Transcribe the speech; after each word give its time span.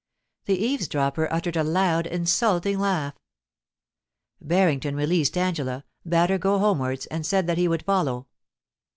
The 0.45 0.57
eavesdropper 0.57 1.31
uttered 1.31 1.55
a 1.55 1.63
loud, 1.63 2.07
insulting 2.07 2.79
laugh. 2.79 3.13
Barrington 4.41 4.95
released 4.95 5.37
Angela, 5.37 5.85
bade 6.09 6.31
her 6.31 6.39
go 6.39 6.57
homewards, 6.57 7.05
and 7.05 7.23
said 7.23 7.45
that 7.45 7.59
he 7.59 7.67
would 7.67 7.85
follow. 7.85 8.25